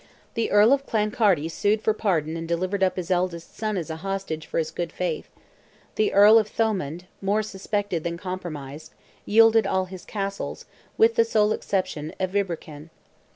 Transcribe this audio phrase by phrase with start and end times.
[0.33, 3.97] The Earl of Clancarty sued for pardon and delivered up his eldest son as a
[3.97, 5.29] hostage for his good faith;
[5.93, 10.65] the Earl of Thomond—more suspected than compromised—yielded all his castles,
[10.97, 12.89] with the sole exception of Ibrackan.